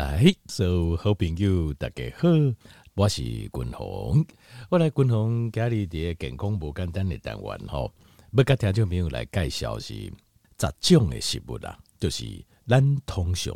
[0.00, 2.26] 来，所有好朋友大家好，
[2.94, 4.24] 我是君鸿。
[4.70, 7.92] 我来君鸿家里的健康无简单的单元吼，
[8.32, 10.10] 要甲听众朋友来介绍是
[10.58, 12.24] 十种的食物啦，就是
[12.66, 13.54] 咱通常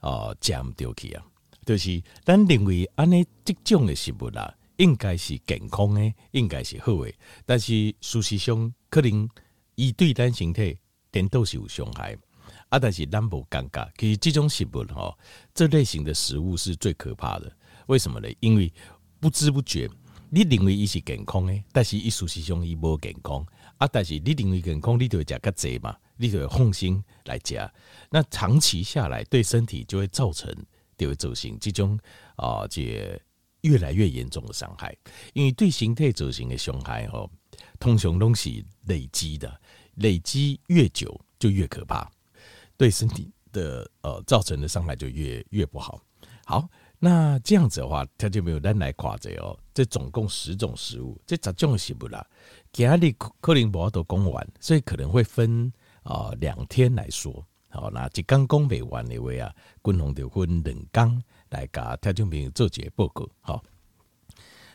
[0.00, 1.22] 哦食唔到去啊，
[1.66, 7.12] 就是咱认为安尼即种的食物啦，应该是健康的，应该是好的，
[7.44, 9.28] 但是事实上可能
[9.74, 10.78] 伊对咱身体
[11.10, 12.16] 颠倒是有伤害。
[12.76, 13.88] 啊，但是咱无尴尬。
[13.96, 15.18] 其实这种食物吼，
[15.54, 17.50] 这类型的食物是最可怕的。
[17.86, 18.28] 为什么呢？
[18.40, 18.70] 因为
[19.18, 19.88] 不知不觉，
[20.28, 23.44] 你认为伊是健康的，但是伊事实上伊无健康。
[23.78, 27.58] 啊，但是你认为健康，你就会食较济嘛，你就会放心来食。
[28.10, 30.54] 那长期下来，对身体就会造成，
[30.98, 31.98] 就会造成这种
[32.36, 33.18] 啊，这
[33.62, 34.94] 越来越严重的伤害。
[35.32, 37.30] 因为对身体造成的伤害吼，
[37.80, 39.60] 通常都是累积的，
[39.94, 42.10] 累积越久就越可怕。
[42.76, 46.00] 对身体的呃造成的伤害就越越不好。
[46.44, 46.68] 好，
[46.98, 49.58] 那这样子的话，他就没有单来夸这哦。
[49.74, 52.24] 这总共十种食物，这十种食物啦，
[52.72, 57.44] 今日可能无法度讲完，所以可能会分啊两、天来说。
[57.68, 63.28] 好，那一刚讲未完的话啊，君鸿就分两刚来甲听众朋友做节报告。
[63.40, 63.62] 好，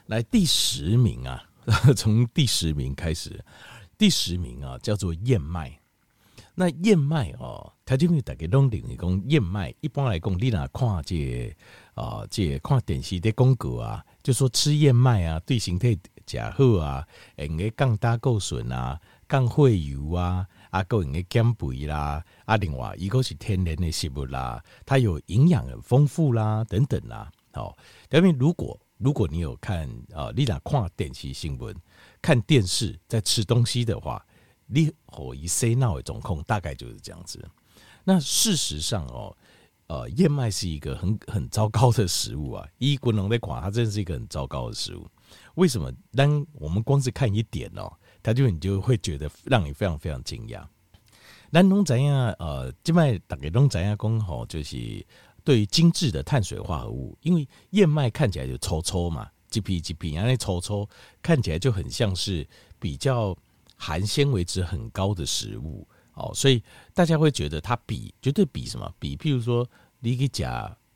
[0.07, 1.41] 来第十名啊，
[1.95, 3.44] 从第十名开始，
[3.97, 5.80] 第十名啊叫做燕麦。
[6.53, 11.55] 那燕麦哦，他就会大家拢认为讲燕麦，一般来讲，你若看这个、
[12.02, 17.07] 啊，这个、看电视的广告啊，就说吃燕麦啊，对身体较好啊，
[17.38, 27.77] 用个降胆固醇啊，降血油啊，啊，够用个减肥啦，啊，另外一个是天然的食物啦，它有营养很丰富啦，等等啦，好，
[28.11, 31.73] 因为如果如果你有看啊，你若看电视新闻，
[32.22, 34.23] 看电视在吃东西的话。
[34.73, 37.45] 你可以 say no 的状况大概就是这样子。
[38.05, 39.36] 那事实上哦，
[39.88, 42.66] 呃，燕麦是一个很很糟糕的食物啊。
[42.78, 45.05] 一国农的垮，它真是一个很糟糕的食物。
[45.55, 45.91] 为什么？
[46.16, 47.91] 当我们光是看一点哦，
[48.23, 50.66] 它就你就会觉得让你非常非常惊讶。
[51.50, 52.31] 那农怎样？
[52.40, 55.06] 呃，这麦大概农怎样讲吼，就是
[55.44, 60.88] 对于精致的碳水化合物，因为燕麦看起来就粗粗嘛，几片几片，然后粗粗，
[61.22, 62.47] 看起来就很像是
[62.79, 63.38] 比较。
[63.84, 66.62] 含纤维质很高的食物哦，所以
[66.94, 69.18] 大家会觉得它比绝对比什么比？
[69.18, 69.68] 譬如说，
[70.00, 70.53] 你可以讲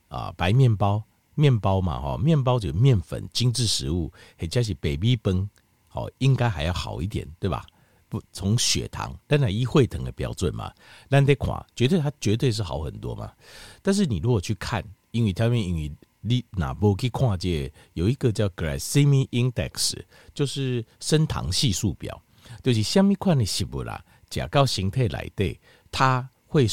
[0.08, 1.02] 啊，白面包，
[1.34, 5.50] 面包嘛哈，面包就面粉精致食物，或者是白米饭，
[5.94, 7.66] 哦，应该还要好一点，对吧？
[8.08, 10.72] 不，从血糖，当然以血糖的标准嘛，
[11.10, 13.34] 那得垮，绝对它绝对是好很多嘛。
[13.82, 15.92] 但是你如果去看，因为他们因为
[16.22, 19.98] 你哪部去看这有一个叫 glycemic index，
[20.36, 22.22] 就是升糖系数表。
[22.64, 25.60] 就是什么款的食物啦，加高形态来对，
[25.92, 26.68] 它会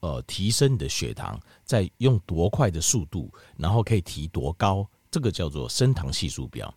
[0.00, 6.72] 呃提升你的血糖，在用多快的速度，然后可以提多高，这个叫做升糖系数表。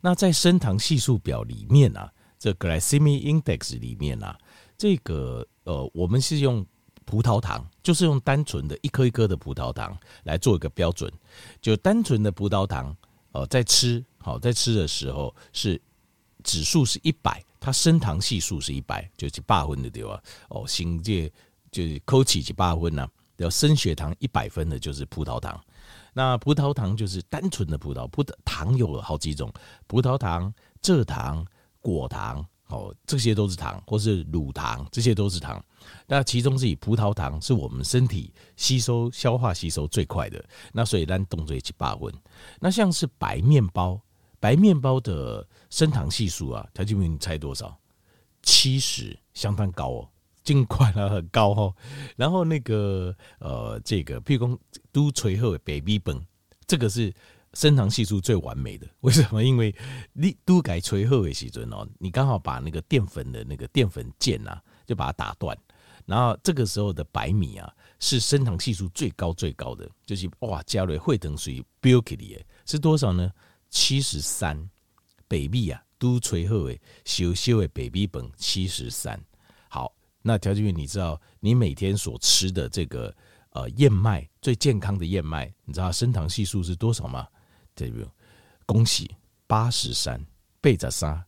[0.00, 4.38] 那在升糖系数表里面啊，这 glycemic index 里面啊，
[4.78, 6.64] 这个呃我们是用
[7.04, 11.12] 葡萄糖，就是用单纯的一颗一颗的葡萄糖来做一个标准，
[11.60, 12.96] 就单纯的葡萄糖
[13.32, 15.80] 呃在吃好在吃的时候是
[16.40, 17.42] 指数是一百。
[17.62, 20.18] 它升糖系数是一百，就是八分的对吧？
[20.48, 21.30] 哦，新界
[21.70, 23.06] 就是扣起一百分呐，
[23.36, 25.62] 要升血糖一百分的，就是葡萄糖。
[26.14, 29.52] 那葡萄糖就是单纯的葡萄，葡萄糖有好几种，
[29.86, 30.50] 葡萄糖、
[30.80, 31.46] 蔗糖、
[31.82, 35.62] 果糖，哦，这些都是糖，或是乳糖，这些都是糖。
[36.06, 40.42] 那其中是以葡萄糖是我们身体吸收、消化吸收最快的，
[40.72, 42.10] 那所以咱动作一百分。
[42.58, 44.00] 那像是白面包。
[44.40, 47.78] 白面包的升糖系数啊，条件你猜多少？
[48.42, 50.08] 七十，相当高哦，
[50.42, 51.74] 尽快了，很高哦。
[52.16, 54.58] 然后那个呃，这个譬如说
[54.90, 56.18] 都垂后 baby 本，
[56.66, 57.12] 这个是
[57.52, 58.88] 升糖系数最完美的。
[59.00, 59.44] 为什么？
[59.44, 59.74] 因为
[60.14, 65.56] 你都改垂后的时阵哦，你刚好把那个淀粉的那个淀粉键啊，就把它打断。
[66.06, 73.30] 然后这个时候的白米啊，是升糖系数最高最高的，就是哇，加了会等水 build 里是多少呢？
[73.70, 74.68] 七十三，
[75.26, 79.18] 北米啊，都吹后诶，小小的北米本七十三。
[79.68, 83.14] 好，那条件员，你知道你每天所吃的这个
[83.50, 87.26] 呃燕麦最健康的燕麦，你知道升糖系数是多少吗？
[87.74, 88.04] 对不？
[88.66, 89.10] 恭喜
[89.46, 90.24] 八十三，
[90.60, 91.24] 贝扎沙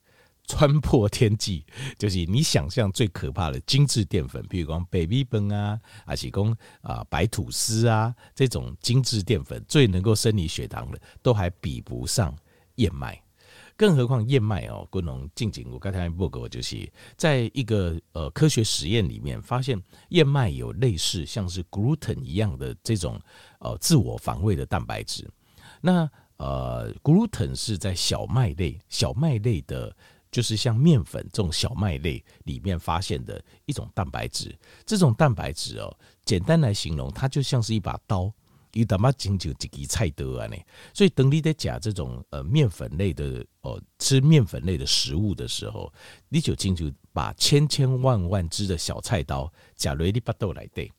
[0.47, 1.65] 穿破天际，
[1.99, 12.37] 就是你想象最可怕的精致淀粉，比如讲北米本啊，还是讲啊白吐司啊，这种精致淀粉最能够升你血糖的，都还比不上
[12.77, 13.21] 燕麦。
[13.75, 15.67] 更何况燕麦哦，不能近景。
[15.73, 23.19] 我刚才报告就是在一个呃科学实验里面发现，燕麦有类似像是 gluten 一样的这种
[23.59, 25.29] 呃自我防卫的蛋白质。
[25.81, 29.97] 那呃 gluten 是在小麦类、小麦类的，
[30.33, 34.59] 就是像面粉这种小麦类里面发现的一种蛋白质。
[34.85, 38.33] 这种蛋白质哦，简单来形容，它就像是一把刀。
[38.75, 40.57] 伊他妈经久几几菜刀啊呢？
[40.95, 45.93] 所以等你在讲这种呃面粉类的哦，吃面粉类的食物的时候，
[46.31, 50.91] 你就经久把千千万万只的小菜刀假如你把豆来对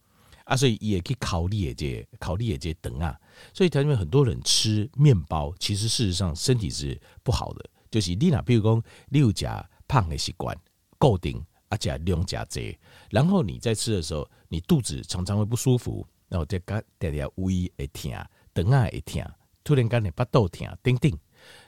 [0.45, 3.19] 啊，所以也可以考虑也这考虑也这等啊。
[3.55, 7.69] 所以他们很多人吃面包，其实事实上身体是不好的。
[7.93, 10.57] 就是你那比如讲你有加胖的习惯，
[10.97, 12.75] 固定啊加量加这，
[13.11, 16.03] 然后你在吃的时候，你肚子常常会不舒服。
[16.29, 18.11] 然后再加点点胃会疼，
[18.55, 19.23] 肠啊会疼，
[19.63, 21.15] 突然间你巴肚疼，叮叮。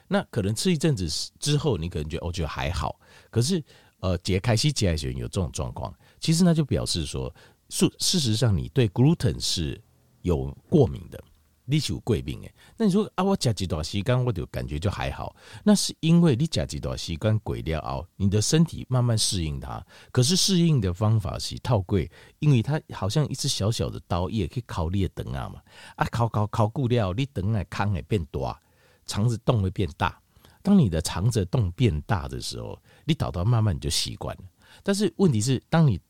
[0.08, 1.08] 那可能吃一阵子
[1.38, 2.98] 之后，你可能觉得我觉得还好。
[3.30, 3.62] 可是
[4.00, 7.32] 呃，解开西解开时有这种状况，其实那就表示说，
[7.68, 9.80] 事事实上你对 gluten 是
[10.22, 11.22] 有过敏的。
[11.68, 15.34] 你是有怪病诶，那你说啊，我吃几段时间我就感觉就还好，
[15.64, 19.84] 那是因为你吃几段时间过了后，你的身体慢慢适应它。
[20.12, 22.08] 可是适应的方法是套贵，
[22.38, 25.60] 因为它好像一只小小的刀，也可以烤你的肠啊嘛，
[25.96, 28.60] 啊烤烤烤过了，你肠的腔会变大，
[29.04, 30.20] 肠子洞会变大。
[30.62, 34.42] 当你的肠子洞变大的时候，你倒到慢慢你就习惯了。
[34.84, 36.00] 但是问题是，当你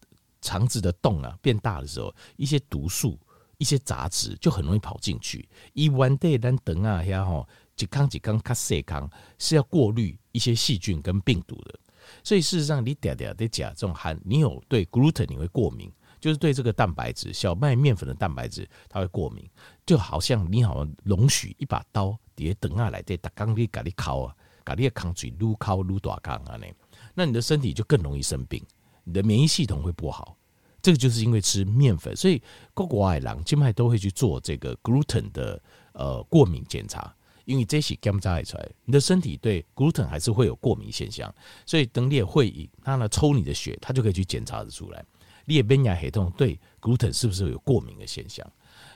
[0.42, 3.18] 肠子的洞啊变大的时候，一些毒素。
[3.58, 5.48] 一些杂质就很容易跑进去。
[5.72, 11.78] 一弯带单等啊，呀吼，几康几康卡塞康是要过滤一些细菌跟病毒的。
[12.22, 19.44] 所以事实上，你嗲嗲的讲这种含你有对 gluten 你会过敏，就是对这个蛋白质小麦面粉的蛋白质它会过敏，
[19.84, 26.66] 就好像你好像容许一把刀叠等下来对打钢你咖喱烤啊，咖喱康嘴撸烤撸大钢啊呢，
[27.12, 28.64] 那你的身体就更容易生病，
[29.02, 30.36] 你的免疫系统会不好。
[30.86, 32.40] 这个就是因为吃面粉，所以
[32.72, 35.60] 各国外郎基本上都会去做这个 gluten 的
[35.94, 37.12] 呃过敏检查，
[37.44, 41.34] 因为这些检查出来，你的身体对 gluten 还是会有过敏现象，
[41.66, 45.04] 所以等你也会他呢抽你的血，他就可以去检查得出来，
[45.46, 48.48] 你也免疫系统对 gluten 是不是有过敏的现象？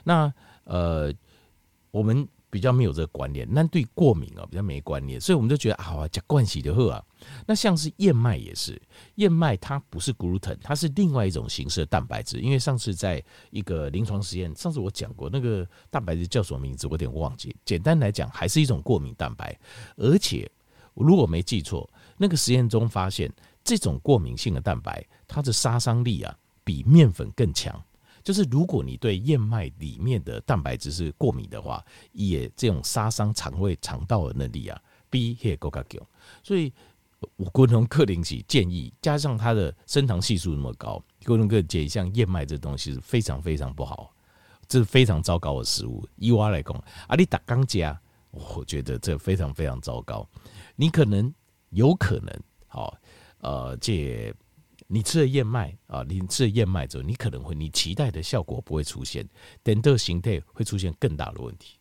[0.05, 0.33] 那
[0.63, 1.13] 呃
[1.91, 2.25] 我们。
[2.51, 7.03] 比较没有这个观念，那对过敏啊比较没观念，所以我们就觉得啊，讲惯习的喝啊。
[7.47, 8.79] 那像是燕麦也是，
[9.15, 12.39] 燕麦它不是 gluten，它是另外一种形式的蛋白质。
[12.39, 17.55] 因为上次在一个临床实验，上次我讲过那个蛋白质叫什么名字，我有点忘记。
[17.63, 19.57] 简单来讲，还是一种过敏蛋白，
[19.95, 20.51] 而且
[20.93, 23.31] 如果没记错，那个实验中发现，
[23.63, 27.81] 这种过敏性的蛋白，它的杀伤力啊比面粉更强。
[28.23, 35.83] 就是如果你对燕麦里面的蛋白质是过敏的话，也这种杀伤肠胃肠道的能力啊，比也够高。
[36.43, 36.71] 所以，
[37.35, 44.13] 我国从克林奇建议，加上它的升糖系数那么高，国从克建议像燕麦这东西是非常非常不好，
[44.67, 46.07] 这是非常糟糕的食物。
[46.15, 46.73] 以我来讲，
[47.07, 47.99] 啊，你打刚加，
[48.31, 50.27] 我觉得这非常非常糟糕。
[50.75, 51.33] 你可能
[51.69, 52.97] 有可能，好，
[53.39, 54.33] 呃，这。
[54.93, 59.25] 你吃了燕麦啊，你吃了燕麦之后，你可能会你期待的效果不会出现，
[59.63, 61.77] 等的形态会出现更大的问题。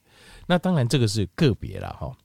[0.46, 2.16] 那当然这个是个别了哈，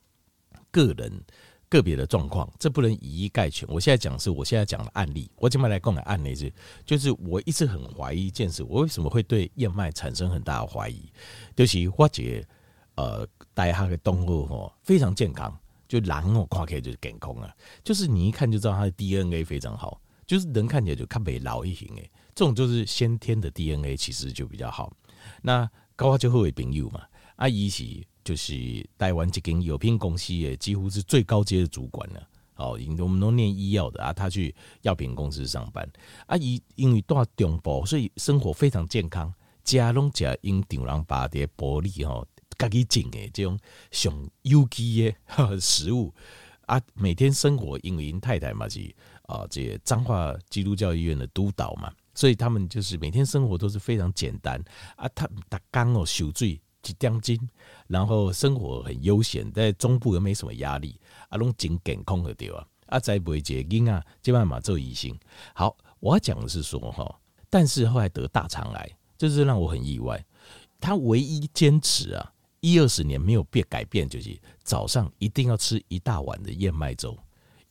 [0.70, 1.20] 个人
[1.68, 3.68] 个别的状况，这不能以一概全。
[3.68, 6.52] 我现在讲是我现在讲的案例，我今天来讲的案例是，
[6.84, 11.10] 就是我一直很怀疑一件事，我为什么会对燕麦产生很大的怀疑？
[11.56, 12.46] 就是发觉
[12.94, 15.52] 呃，大家的动物哦非常健康，
[15.88, 17.52] 就狼哦看起来就是健康啊，
[17.82, 20.00] 就是你一看就知道它的 DNA 非常好。
[20.26, 24.92] 就是人看起来就看不老一型诶，这种就是先天的 DNA 其实就比较好。
[25.42, 27.02] 那高华就会朋友嘛，
[27.36, 27.84] 阿姨是
[28.24, 32.28] 就是台湾这间药品公司诶，几乎是最高阶的主管了。
[32.56, 35.86] 哦，因为我们都念医药的啊，他去药品公司上班。
[36.26, 43.58] 阿姨因为住中部，所以生活非常健康，家拢食用顶人把的玻璃吼，家己种诶这种
[43.90, 46.14] 上有机的食物
[46.66, 48.94] 啊，每天生活因为因太太嘛是。
[49.26, 54.56] 啊，这彰化基督教医院的督导嘛，所以他们就是每天生活都是非常简单
[54.94, 55.08] 啊。
[55.16, 57.36] 他他刚哦，受罪几两斤，
[57.88, 60.96] 然后生活很悠闲，在中部又没什么压力
[61.28, 62.64] 啊，拢真健康的对吧？
[62.86, 65.12] 啊，再不会结经啊，基本上做医生。
[65.56, 67.18] 好，我要讲的是说哈，
[67.50, 70.24] 但是后来得大肠癌，这是让我很意外。
[70.78, 72.32] 他唯一坚持啊，
[72.66, 77.16] 一二十年没有变改变，就是早上一定要吃一大碗的燕麦粥。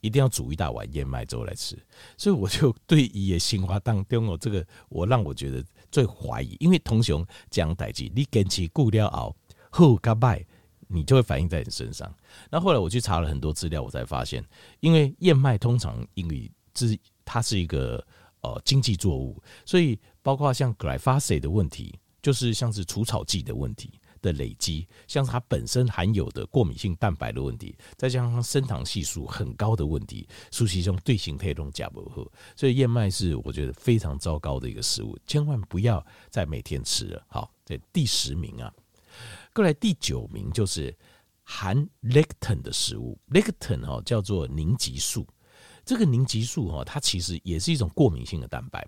[0.02, 1.75] 一定要煮一大碗燕麦粥来吃，
[2.16, 9.36] 所以我就对伊的生活当中哦，这个我让我觉得最怀疑，因为同熊讲代志，你坚持顾了后
[9.72, 10.46] 好甲歹，
[10.88, 12.14] 你就会反映在你身上。
[12.52, 14.46] 那后来我去查了很多资料，我才发现，
[14.80, 18.06] 因为燕麦通常因为这它是一个
[18.42, 24.00] 呃经济作物，所以包括像 glyphosate 的问题，就是像是除草剂的问题。
[24.25, 37.24] 的累积，像是它本身含有的过敏性蛋白的问题，再加上升糖系数很高的问题，素其中对型配种假不合，所以燕麦是我觉得非常糟糕的一个食物，千万不要再每天吃了。
[37.27, 38.74] 好，这第十名啊，
[39.53, 40.94] 过来第九名就是
[41.44, 45.27] 含 lectin 的食物，lectin 哦叫做凝集素，
[45.86, 48.86] 这个凝集素哦，它其实也是一种过敏性的蛋白，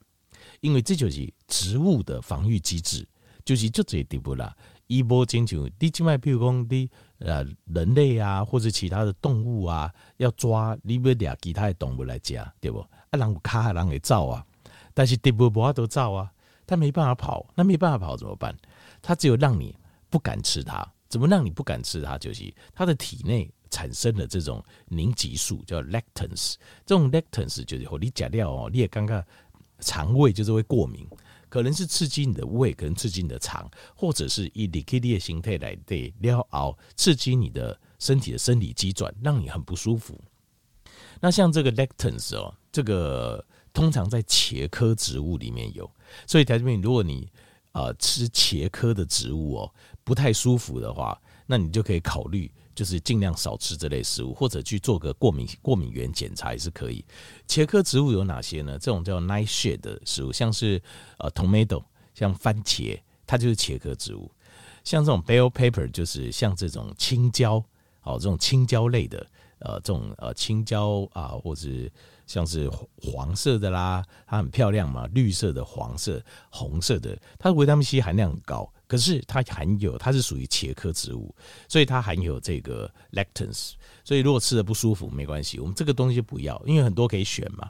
[0.61, 3.07] 因为这就是植物的防御机制，
[3.45, 4.55] 就是就这地步啦。
[4.87, 6.89] 一波进去，你静脉，譬如讲你
[7.19, 12.79] 呃人类啊，或者其他的动物啊，要抓你不俩其他的动物来食，对不？
[12.79, 14.45] 啊，人有卡，人会走啊，
[14.93, 16.31] 但是地波波都走啊，
[16.65, 18.55] 他没办法跑，那没办法跑怎么办？
[19.01, 19.75] 他只有让你
[20.09, 22.17] 不敢吃它，怎么让你不敢吃它？
[22.17, 29.23] 就是它的体内产生了这种凝集素，叫 lectins，这种 lectins 就是和你假料哦，你也刚刚
[29.79, 31.07] 肠胃就是会过敏。
[31.49, 40.19] 可能是刺激你的胃，可能刺激你的肠，或者是以里克利的形态来对撩熬，刺激你的身体的生理机转，让你很不舒服。
[41.19, 45.89] 那像这个 lectins 哦，这个通常在茄科植物里面有，
[46.25, 47.31] 所以台这边如果你
[47.71, 49.73] 呃吃茄科的植物哦，
[50.03, 52.51] 不太舒服的话，那你就可以考虑。
[52.77, 57.03] 就是尽量少吃这类食物，或者去做个过敏过敏原检查也是可以。
[57.47, 58.77] 茄科植物有哪些呢？
[58.77, 60.79] 这种叫 nightshade 的食物，像是
[61.17, 64.29] 呃 tomato，像番茄，它就是茄科植物。
[64.83, 67.55] 像这种 bell pepper，就是像这种青椒，
[68.03, 69.25] 哦，这种青椒类的，
[69.57, 71.67] 呃，这种呃青椒啊，或者
[72.27, 72.69] 像是
[73.01, 78.71] 黄色的啦，它很漂亮嘛，绿色的、黄色、红色的，它的维他命 C 含量很高。
[78.87, 81.35] 可是它含有，它是属于茄科植物，
[81.67, 83.73] 所以它含有这个 lectins。
[84.03, 87.69] 所以如果吃的不舒服，没关系，我们这个东西不要，因为很多可以选嘛。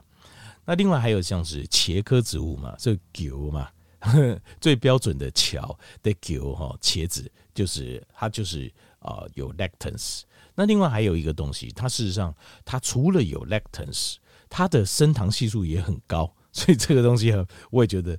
[0.64, 3.68] 那另外还有像是茄科植物嘛，这个球嘛，
[4.60, 10.22] 最标准的桥的球哈，茄子就是它就是啊有 lectins。
[10.54, 12.32] 那另外还有一个东西，它事实上
[12.64, 14.16] 它除了有 lectins，
[14.48, 17.34] 它的升糖系数也很高，所以这个东西
[17.70, 18.16] 我也觉得。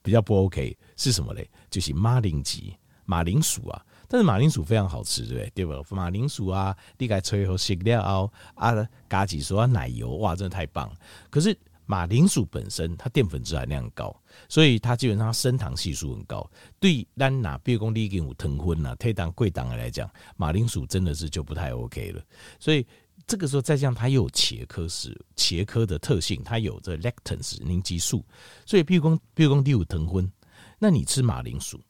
[0.00, 1.50] 比较不 OK 是什么嘞？
[1.70, 2.60] 就是马铃薯，
[3.04, 5.50] 马铃薯啊，但是马铃薯非常好吃，对不对？
[5.54, 5.82] 对吧？
[5.90, 10.90] 马铃薯啊，你给它吹后食了啊，加几说奶油，哇，真的太棒！
[11.30, 11.56] 可是
[11.86, 14.14] 马铃薯本身它淀粉质含量高，
[14.46, 16.48] 所以它基本上它升糖系数很高。
[16.78, 22.22] 对咱哪比如讲你已经有糖分了，退档贵档的来讲，马铃薯真的是就不太 OK 了。
[22.60, 22.86] 所以
[23.26, 28.22] 这个时候再加上它又有茄科是茄科的特性，它有这 lectins 凝集素，
[28.66, 30.30] 所以比如说比如说你有糖分，
[30.78, 31.80] 那你吃马铃薯，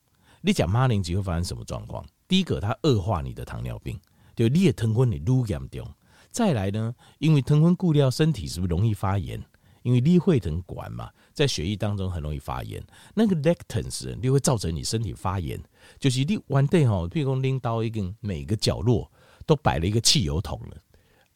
[0.41, 2.05] 你讲马铃薯会发生什么状况？
[2.27, 3.99] 第一个，它恶化你的糖尿病，
[4.35, 5.87] 就你的糖分你愈严重。
[6.31, 9.43] 再来呢，因为糖分过量，身体是不是容易发炎？
[9.83, 12.85] 因为你会疼管嘛，在血液当中很容易发炎。
[13.15, 15.59] 那个 lectins 就会造成你身体发炎，
[15.99, 19.11] 就是你完蛋哈，比如说拎到一个每个角落
[19.47, 20.77] 都摆了一个汽油桶了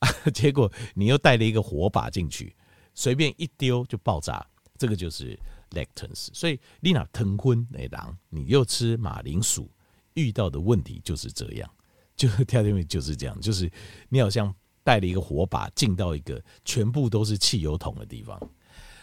[0.01, 0.09] 啊。
[0.35, 2.55] 结果你又带了一个火把进去，
[2.95, 4.45] 随便一丢就爆炸，
[4.77, 5.39] 这个就是
[5.73, 6.29] lectins。
[6.33, 9.71] 所以你那腾昏那狼，你又吃马铃薯，
[10.15, 11.71] 遇到的问题就是这样，
[12.17, 13.71] 就是跳跳就是这样，就是
[14.09, 18.41] 你好像带了一个火把进到一个全部都是汽油桶的地方。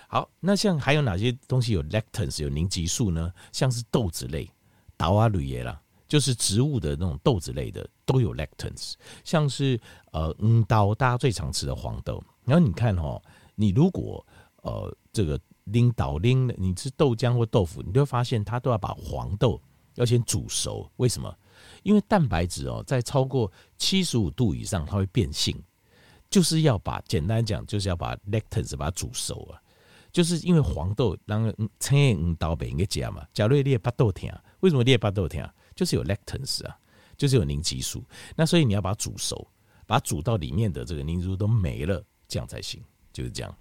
[0.07, 3.31] 好，那像还有哪些东西有 lectins 有凝集素呢？
[3.51, 4.49] 像是豆子类，
[4.97, 5.81] 豆啊绿叶啦。
[6.07, 9.79] 就是植物的那种豆子类的都有 lectins，像是
[10.11, 12.19] 呃嗯豆，大家最常吃的黄豆。
[12.45, 13.21] 然后你看哦，
[13.53, 14.25] 你如果
[14.63, 15.39] 呃这个
[15.71, 19.61] 拎倒拎的，你吃豆浆或豆腐，你就会发现它都要把黄豆
[19.95, 20.89] 要先煮熟。
[20.97, 21.33] 为什么？
[21.83, 25.55] 因为蛋白质哦，在超过七十五度以上，它会变性，
[26.29, 29.61] 就是要把简单讲，就是要把 lectins 把它煮熟啊。
[30.11, 35.47] 就是因为黄豆让嗯青嗯豆白应该加嘛，假如你的巴豆甜，为什么你的巴豆甜？
[35.75, 36.75] 就是有 lectins 啊，
[37.15, 38.03] 就是有凝集素，
[38.35, 39.47] 那所以你要把它煮熟，
[39.85, 42.83] 把它煮到里面的这个凝集素都没了，这样才行，
[43.13, 43.55] 就是这样。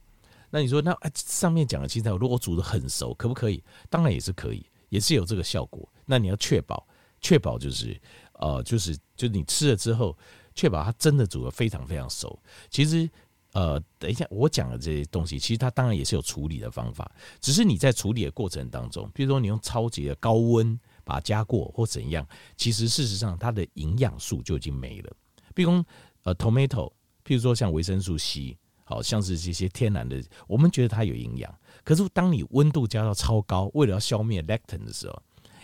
[0.50, 3.62] 那你说，那上面讲的青菜，如果煮得很熟，可不可以？
[3.90, 5.88] 当然也是可以，也是有这个效果。
[6.06, 6.86] 那你要确保，
[7.20, 8.00] 确保就是
[8.34, 10.16] 呃，就是就是你吃了之后，
[10.54, 12.40] 确保它真的煮得非常非常熟。
[12.70, 13.08] 其实
[13.52, 20.78] 呃，等一下我讲的这些东西，其实它当然也是有处理的方法，只是你在处理的过程当中，比如说你用超级的高温。
[21.04, 25.10] 把它加过或怎样，其实事实上它的营养素就已经没了。
[25.54, 25.86] 比如说
[26.24, 26.92] 呃，tomato，
[27.24, 31.54] 譬如说像维生素 C，好像是这些天然的，我们觉得它有营养。
[31.84, 35.22] 可是当你温度加到超高，为了要消灭 lectin 的时候，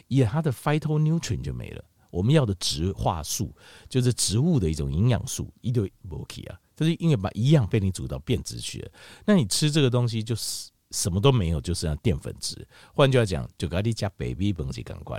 [0.09, 1.83] 也它的 phytonutrient 就没了。
[2.11, 3.51] 我们要的植化素
[3.89, 8.91] 就是植物的一种营养素，一堆不起啊，就是因为把营养被你煮到变质去了。
[9.25, 12.69] 那你吃这个东西就是什么都没有，就是那淀粉质。
[12.93, 15.19] 换句话讲，就咖喱加 baby 本质感官。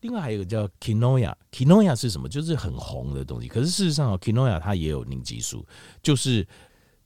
[0.00, 2.28] 另外还有一个叫 quinoa，quinoa 是什么？
[2.28, 3.48] 就是很红的东西。
[3.48, 5.66] 可是事实上，quinoa 它也有凝集素，
[6.02, 6.46] 就是。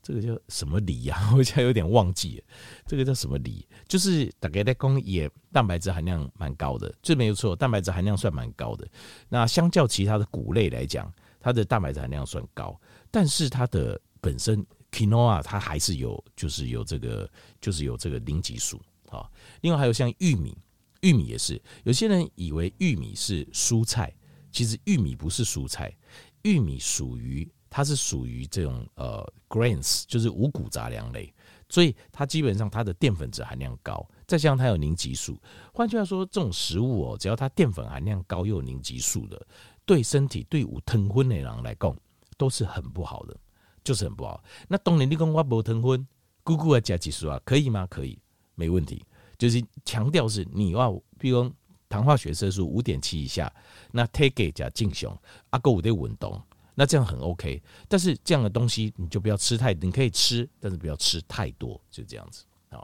[0.02, 1.32] 这个叫什么梨呀、啊？
[1.36, 2.44] 我现在有点忘记了。
[2.86, 3.66] 这个叫什么梨？
[3.86, 8.88] 就是大概在讲也蛋白质含量蛮高的，这没有错，蛋白质含量算蛮高的。
[9.28, 12.80] 那相较其他的谷类来讲，它的蛋白质含量算高，
[13.10, 17.30] 但是它的本身 quinoa 它还是有，就是有这个，
[17.60, 18.80] 就是有这个凝集素
[19.10, 19.30] 啊。
[19.60, 20.56] 另外还有像玉米，
[21.02, 24.14] 玉米也是，有些人以为玉米是蔬菜，
[24.50, 25.94] 其实玉米不是蔬菜，
[26.42, 27.46] 玉米属于。
[27.70, 31.32] 它是属于这种呃 grains，就是五谷杂粮类，
[31.68, 35.40] 所以它基本上它的淀粉质含量高，再加上它有凝集素。
[35.72, 39.40] 换句话说，这种食物哦，只要它淀粉含量高又有凝集素的，
[39.86, 41.96] 对身体对无糖分的人来讲
[42.36, 43.36] 都是很不好的，
[43.84, 44.42] 就是很不好。
[44.68, 46.06] 那当然你讲我无糖分，
[46.42, 47.86] 姑姑要加激素啊，可以吗？
[47.86, 48.18] 可以，
[48.56, 49.06] 没问题。
[49.38, 51.50] 就是强调是你要，比如
[51.88, 53.50] 糖化血色素五点七以下，
[53.90, 55.16] 那 take 加正常，
[55.50, 56.42] 阿哥我得运动。
[56.80, 62.82] 那这样很 OK，但是这样的东西你就不要吃太，你可以吃，但是不要吃太多，就这样子啊。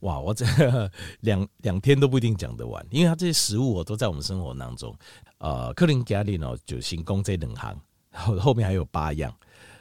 [0.00, 0.46] 哇，我这
[1.20, 4.96] 两两天都不一定讲得完，因为它这些食物我都在我们生活当中。
[5.36, 7.78] 呃，克林加利呢就行宫这两行，
[8.10, 9.30] 后后面还有八样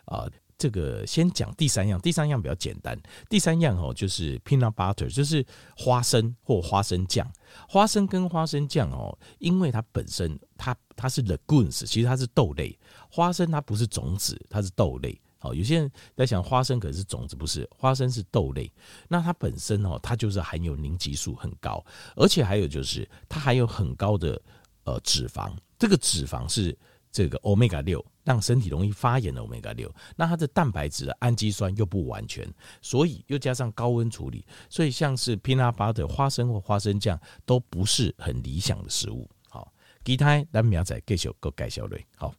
[0.04, 0.28] 啊。
[0.60, 2.96] 这个先讲第三样，第三样比较简单。
[3.30, 5.44] 第三样哦，就是 peanut butter，就是
[5.78, 7.26] 花生或花生酱。
[7.68, 12.78] 花生跟花生酱哦，因为它本身它它是 legumes，其实它是豆类。
[13.10, 15.20] 花生它不是种子，它是豆类。
[15.38, 18.70] 好，有些人在想花生可是种子，不是，花生是豆类。
[19.08, 21.82] 那它本身哦，它就是含有凝集素很高，
[22.18, 24.40] 而且还有就是它还有很高的
[24.84, 25.50] 呃脂肪。
[25.78, 26.78] 这个脂肪是
[27.10, 28.06] 这个 omega 六。
[28.30, 32.48] 让身体容易发炎的 omega 六，那它的蛋白质氨基酸又不完全，
[32.80, 39.28] 所以又加上高温处理，所以像是 peanut butter 花生或花生酱都不是很理想的食物。
[39.50, 39.74] 好，
[40.06, 42.06] 其他咱明仔继续个介绍嘞。
[42.16, 42.32] 好。